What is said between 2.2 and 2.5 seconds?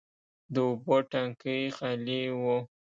و.